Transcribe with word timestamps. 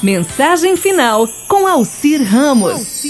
Mensagem 0.00 0.76
final 0.76 1.26
com 1.48 1.66
Alcir 1.66 2.22
Ramos. 2.22 3.02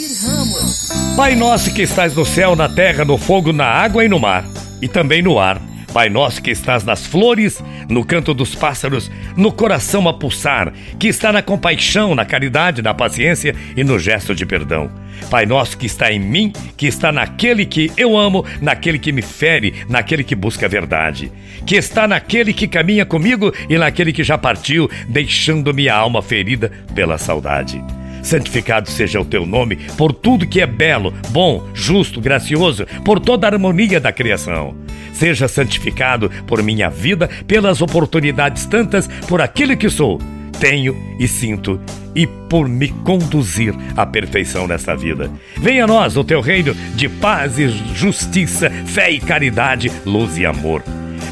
Pai 1.14 1.36
nosso 1.36 1.74
que 1.74 1.82
estás 1.82 2.14
no 2.14 2.24
céu, 2.24 2.56
na 2.56 2.66
terra, 2.66 3.04
no 3.04 3.18
fogo, 3.18 3.52
na 3.52 3.66
água 3.66 4.06
e 4.06 4.08
no 4.08 4.18
mar, 4.18 4.46
e 4.80 4.88
também 4.88 5.20
no 5.20 5.38
ar. 5.38 5.67
Pai 5.98 6.08
nosso 6.08 6.40
que 6.40 6.52
estás 6.52 6.84
nas 6.84 7.04
flores, 7.04 7.60
no 7.88 8.04
canto 8.04 8.32
dos 8.32 8.54
pássaros, 8.54 9.10
no 9.36 9.50
coração 9.50 10.08
a 10.08 10.14
pulsar, 10.14 10.72
que 10.96 11.08
está 11.08 11.32
na 11.32 11.42
compaixão, 11.42 12.14
na 12.14 12.24
caridade, 12.24 12.82
na 12.82 12.94
paciência 12.94 13.52
e 13.76 13.82
no 13.82 13.98
gesto 13.98 14.32
de 14.32 14.46
perdão. 14.46 14.88
Pai 15.28 15.44
nosso 15.44 15.76
que 15.76 15.86
está 15.86 16.12
em 16.12 16.20
mim, 16.20 16.52
que 16.76 16.86
está 16.86 17.10
naquele 17.10 17.66
que 17.66 17.90
eu 17.96 18.16
amo, 18.16 18.44
naquele 18.62 18.96
que 18.96 19.10
me 19.10 19.22
fere, 19.22 19.74
naquele 19.88 20.22
que 20.22 20.36
busca 20.36 20.66
a 20.66 20.68
verdade, 20.68 21.32
que 21.66 21.74
está 21.74 22.06
naquele 22.06 22.52
que 22.52 22.68
caminha 22.68 23.04
comigo 23.04 23.52
e 23.68 23.76
naquele 23.76 24.12
que 24.12 24.22
já 24.22 24.38
partiu, 24.38 24.88
deixando 25.08 25.74
minha 25.74 25.96
alma 25.96 26.22
ferida 26.22 26.70
pela 26.94 27.18
saudade. 27.18 27.82
Santificado 28.22 28.88
seja 28.88 29.20
o 29.20 29.24
teu 29.24 29.44
nome 29.44 29.74
por 29.96 30.12
tudo 30.12 30.46
que 30.46 30.60
é 30.60 30.66
belo, 30.66 31.12
bom, 31.30 31.68
justo, 31.74 32.20
gracioso, 32.20 32.86
por 33.04 33.18
toda 33.18 33.48
a 33.48 33.50
harmonia 33.50 33.98
da 33.98 34.12
criação. 34.12 34.76
Seja 35.18 35.48
santificado 35.48 36.30
por 36.46 36.62
minha 36.62 36.88
vida, 36.88 37.28
pelas 37.44 37.82
oportunidades 37.82 38.66
tantas, 38.66 39.08
por 39.26 39.40
aquilo 39.40 39.76
que 39.76 39.90
sou, 39.90 40.20
tenho 40.60 40.96
e 41.18 41.26
sinto, 41.26 41.80
e 42.14 42.24
por 42.24 42.68
me 42.68 42.88
conduzir 42.88 43.74
à 43.96 44.06
perfeição 44.06 44.68
nessa 44.68 44.94
vida. 44.94 45.28
Venha 45.56 45.84
a 45.84 45.86
nós 45.88 46.16
o 46.16 46.22
teu 46.22 46.40
reino 46.40 46.72
de 46.94 47.08
paz 47.08 47.58
e 47.58 47.68
justiça, 47.68 48.70
fé 48.86 49.10
e 49.10 49.18
caridade, 49.18 49.90
luz 50.06 50.38
e 50.38 50.46
amor 50.46 50.84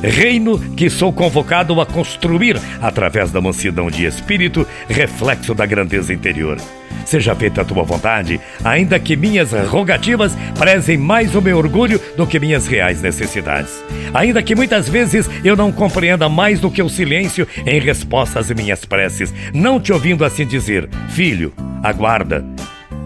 reino 0.03 0.59
que 0.75 0.91
sou 0.91 1.13
convocado 1.13 1.81
a 1.81 1.87
construir 1.87 2.61
através 2.83 3.31
da 3.31 3.41
mansidão 3.41 3.91
de 3.91 4.05
espírito, 4.05 4.67
reflexo 4.89 5.55
da 5.55 5.65
grandeza 5.65 6.13
interior. 6.13 6.59
Seja 7.07 7.35
feita 7.35 7.63
a 7.63 7.65
tua 7.65 7.85
vontade, 7.85 8.41
ainda 8.63 8.99
que 8.99 9.17
minhas 9.17 9.53
rogativas 9.53 10.37
prezem 10.59 10.99
mais 10.99 11.35
o 11.35 11.41
meu 11.41 11.57
orgulho 11.57 12.01
do 12.17 12.27
que 12.27 12.41
minhas 12.41 12.67
reais 12.67 13.01
necessidades. 13.01 13.83
Ainda 14.13 14.43
que 14.43 14.57
muitas 14.57 14.89
vezes 14.89 15.31
eu 15.45 15.57
não 15.57 15.71
compreenda 15.71 16.29
mais 16.29 16.61
do 16.61 16.71
que 16.71 16.83
o 16.83 16.89
silêncio 16.89 17.47
em 17.65 17.81
resposta 17.81 18.41
às 18.41 18.51
minhas 18.51 18.85
preces, 18.85 19.33
não 19.55 19.81
te 19.81 19.93
ouvindo 19.93 20.25
assim 20.25 20.45
dizer: 20.45 20.89
Filho, 21.09 21.53
aguarda. 21.83 22.45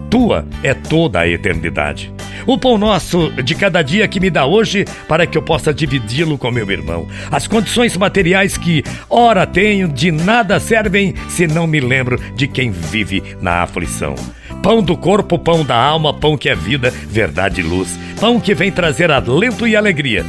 Tua 0.09 0.45
é 0.61 0.73
toda 0.73 1.19
a 1.19 1.27
eternidade 1.27 2.11
o 2.45 2.57
pão 2.57 2.77
nosso 2.77 3.29
de 3.43 3.55
cada 3.55 3.81
dia 3.81 4.07
que 4.07 4.19
me 4.19 4.29
dá 4.29 4.45
hoje, 4.45 4.85
para 5.07 5.25
que 5.25 5.37
eu 5.37 5.41
possa 5.41 5.73
dividi-lo 5.73 6.37
com 6.37 6.51
meu 6.51 6.69
irmão. 6.69 7.07
As 7.29 7.47
condições 7.47 7.95
materiais 7.97 8.57
que, 8.57 8.83
ora 9.09 9.45
tenho, 9.45 9.87
de 9.87 10.11
nada 10.11 10.59
servem 10.59 11.13
se 11.29 11.47
não 11.47 11.67
me 11.67 11.79
lembro 11.79 12.19
de 12.35 12.47
quem 12.47 12.71
vive 12.71 13.23
na 13.41 13.63
aflição. 13.63 14.15
Pão 14.61 14.81
do 14.81 14.95
corpo, 14.95 15.39
pão 15.39 15.63
da 15.63 15.75
alma, 15.75 16.13
pão 16.13 16.37
que 16.37 16.49
é 16.49 16.55
vida, 16.55 16.91
verdade 16.91 17.61
e 17.61 17.63
luz. 17.63 17.97
Pão 18.19 18.39
que 18.39 18.53
vem 18.53 18.71
trazer 18.71 19.11
alento 19.11 19.67
e 19.67 19.75
alegria 19.75 20.25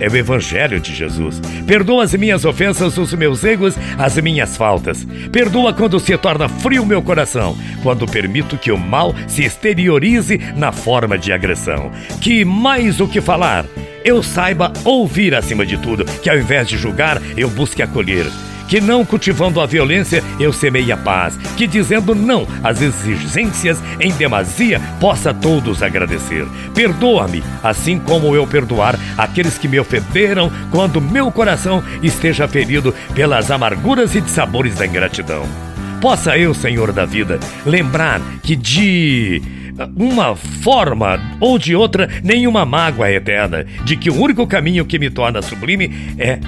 é 0.00 0.08
o 0.08 0.16
Evangelho 0.16 0.80
de 0.80 0.94
Jesus. 0.94 1.40
Perdoa 1.66 2.04
as 2.04 2.14
minhas 2.14 2.44
ofensas, 2.44 2.96
os 2.98 3.12
meus 3.14 3.44
erros, 3.44 3.74
as 3.98 4.16
minhas 4.18 4.56
faltas. 4.56 5.06
Perdoa 5.32 5.72
quando 5.72 5.98
se 6.00 6.16
torna 6.16 6.48
frio 6.48 6.84
meu 6.84 7.02
coração, 7.02 7.56
quando 7.82 8.06
permito 8.06 8.56
que 8.56 8.72
o 8.72 8.78
mal 8.78 9.14
se 9.26 9.42
exteriorize 9.44 10.38
na 10.56 10.72
forma 10.72 11.18
de 11.18 11.32
agressão. 11.32 11.90
Que 12.20 12.44
mais 12.44 13.00
o 13.00 13.08
que 13.08 13.20
falar, 13.20 13.64
eu 14.04 14.22
saiba 14.22 14.72
ouvir 14.84 15.34
acima 15.34 15.66
de 15.66 15.76
tudo, 15.76 16.04
que 16.04 16.30
ao 16.30 16.38
invés 16.38 16.68
de 16.68 16.76
julgar, 16.76 17.20
eu 17.36 17.48
busque 17.48 17.82
acolher 17.82 18.26
que 18.68 18.80
não 18.80 19.04
cultivando 19.04 19.60
a 19.60 19.66
violência 19.66 20.22
eu 20.38 20.52
semei 20.52 20.90
a 20.90 20.96
paz, 20.96 21.36
que 21.56 21.66
dizendo 21.66 22.14
não 22.14 22.46
às 22.62 22.80
exigências 22.82 23.82
em 24.00 24.12
demasia 24.12 24.80
possa 25.00 25.32
todos 25.32 25.82
agradecer. 25.82 26.46
Perdoa-me, 26.74 27.42
assim 27.62 27.98
como 27.98 28.34
eu 28.34 28.46
perdoar 28.46 28.98
aqueles 29.16 29.58
que 29.58 29.68
me 29.68 29.78
ofenderam 29.78 30.50
quando 30.70 31.00
meu 31.00 31.30
coração 31.30 31.82
esteja 32.02 32.46
ferido 32.48 32.94
pelas 33.14 33.50
amarguras 33.50 34.14
e 34.14 34.20
dissabores 34.20 34.76
da 34.76 34.86
ingratidão. 34.86 35.44
Possa 36.00 36.36
eu, 36.36 36.52
Senhor 36.52 36.92
da 36.92 37.04
vida, 37.04 37.40
lembrar 37.64 38.20
que 38.42 38.54
de 38.54 39.42
uma 39.96 40.36
forma 40.36 41.20
ou 41.40 41.58
de 41.58 41.74
outra, 41.74 42.08
nenhuma 42.22 42.64
mágoa 42.64 43.08
é 43.08 43.16
eterna, 43.16 43.64
de 43.84 43.96
que 43.96 44.10
o 44.10 44.20
único 44.20 44.46
caminho 44.46 44.84
que 44.84 44.98
me 44.98 45.10
torna 45.10 45.42
sublime 45.42 46.14
é 46.18 46.38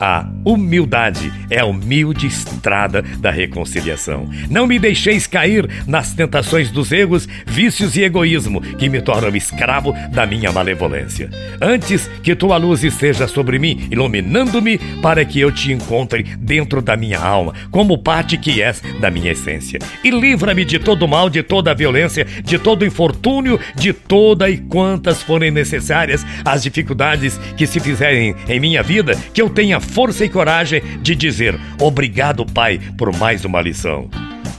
a 0.00 0.26
humildade 0.44 1.30
é 1.50 1.60
a 1.60 1.66
humilde 1.66 2.26
estrada 2.26 3.02
da 3.18 3.30
reconciliação. 3.30 4.28
Não 4.48 4.66
me 4.66 4.78
deixeis 4.78 5.26
cair 5.26 5.68
nas 5.86 6.14
tentações 6.14 6.70
dos 6.70 6.90
erros, 6.90 7.28
vícios 7.46 7.96
e 7.96 8.02
egoísmo 8.02 8.62
que 8.62 8.88
me 8.88 9.02
tornam 9.02 9.36
escravo 9.36 9.92
da 10.10 10.24
minha 10.24 10.50
malevolência. 10.50 11.28
Antes 11.60 12.08
que 12.22 12.34
tua 12.34 12.56
luz 12.56 12.82
esteja 12.82 13.28
sobre 13.28 13.58
mim, 13.58 13.88
iluminando-me 13.90 14.78
para 15.02 15.24
que 15.24 15.38
eu 15.38 15.52
te 15.52 15.70
encontre 15.72 16.22
dentro 16.38 16.80
da 16.80 16.96
minha 16.96 17.18
alma, 17.18 17.52
como 17.70 17.98
parte 17.98 18.38
que 18.38 18.62
és 18.62 18.82
da 19.00 19.10
minha 19.10 19.32
essência. 19.32 19.78
E 20.02 20.10
livra-me 20.10 20.64
de 20.64 20.78
todo 20.78 21.06
mal, 21.06 21.28
de 21.28 21.42
toda 21.42 21.74
violência, 21.74 22.24
de 22.24 22.58
todo 22.58 22.86
infortúnio, 22.86 23.60
de 23.74 23.92
toda 23.92 24.48
e 24.48 24.56
quantas 24.56 25.22
forem 25.22 25.50
necessárias 25.50 26.24
as 26.44 26.62
dificuldades 26.62 27.38
que 27.56 27.66
se 27.66 27.80
fizerem 27.80 28.34
em 28.48 28.60
minha 28.60 28.82
vida, 28.82 29.14
que 29.34 29.42
eu 29.42 29.50
tenha 29.50 29.78
força 29.90 30.24
e 30.24 30.28
coragem 30.28 30.82
de 31.02 31.14
dizer 31.14 31.58
obrigado, 31.80 32.46
Pai, 32.46 32.80
por 32.96 33.14
mais 33.16 33.44
uma 33.44 33.60
lição. 33.60 34.08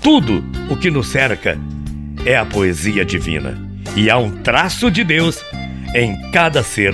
Tudo 0.02 0.44
o 0.69 0.75
que 0.75 0.92
nos 0.92 1.08
cerca 1.08 1.58
é 2.25 2.38
a 2.38 2.46
poesia 2.46 3.03
divina 3.06 3.58
e 3.96 4.09
há 4.09 4.18
um 4.18 4.30
traço 4.30 4.91
de 4.91 5.03
Deus 5.03 5.44
em 5.96 6.31
cada 6.31 6.64
ser, 6.64 6.94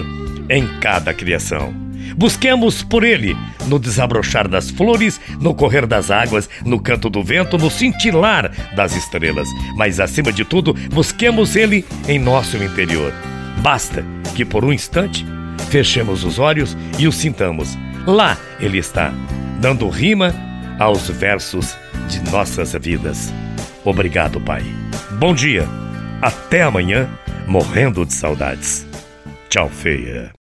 em 0.49 0.67
cada 0.79 1.13
criação. 1.13 1.73
Busquemos 2.15 2.81
por 2.83 3.03
Ele 3.03 3.35
no 3.67 3.77
desabrochar 3.77 4.47
das 4.47 4.69
flores, 4.69 5.19
no 5.39 5.53
correr 5.53 5.85
das 5.85 6.09
águas, 6.09 6.49
no 6.65 6.79
canto 6.79 7.09
do 7.09 7.23
vento, 7.23 7.57
no 7.57 7.69
cintilar 7.69 8.51
das 8.75 8.95
estrelas. 8.95 9.47
Mas 9.75 9.99
acima 9.99 10.31
de 10.31 10.45
tudo, 10.45 10.73
busquemos 10.91 11.55
Ele 11.55 11.85
em 12.07 12.17
nosso 12.17 12.57
interior. 12.57 13.13
Basta 13.61 14.03
que 14.35 14.45
por 14.45 14.63
um 14.63 14.71
instante 14.71 15.25
fechemos 15.69 16.23
os 16.23 16.39
olhos 16.39 16.77
e 16.97 17.07
o 17.07 17.11
sintamos 17.11 17.77
Lá 18.07 18.37
ele 18.61 18.77
está, 18.77 19.11
dando 19.59 19.89
rima 19.89 20.33
aos 20.79 21.09
versos 21.09 21.77
de 22.07 22.21
nossas 22.31 22.71
vidas. 22.71 23.33
Obrigado, 23.83 24.39
Pai. 24.39 24.63
Bom 25.19 25.33
dia. 25.33 25.67
Até 26.21 26.63
amanhã, 26.63 27.09
morrendo 27.45 28.05
de 28.05 28.13
saudades. 28.13 28.87
Tchau, 29.49 29.69
feia. 29.69 30.31